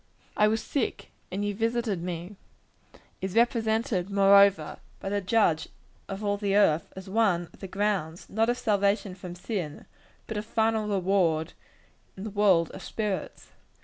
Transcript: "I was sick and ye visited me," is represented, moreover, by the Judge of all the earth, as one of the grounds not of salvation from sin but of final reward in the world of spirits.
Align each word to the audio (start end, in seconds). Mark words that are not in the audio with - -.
"I 0.35 0.47
was 0.47 0.63
sick 0.63 1.11
and 1.31 1.45
ye 1.45 1.53
visited 1.53 2.01
me," 2.01 2.35
is 3.21 3.35
represented, 3.35 4.09
moreover, 4.09 4.79
by 4.99 5.09
the 5.09 5.21
Judge 5.21 5.69
of 6.09 6.23
all 6.23 6.37
the 6.37 6.55
earth, 6.55 6.91
as 6.95 7.07
one 7.07 7.49
of 7.53 7.59
the 7.59 7.67
grounds 7.67 8.27
not 8.27 8.49
of 8.49 8.57
salvation 8.57 9.13
from 9.13 9.35
sin 9.35 9.85
but 10.25 10.37
of 10.37 10.45
final 10.47 10.87
reward 10.87 11.53
in 12.17 12.23
the 12.23 12.31
world 12.31 12.71
of 12.71 12.81
spirits. 12.81 13.49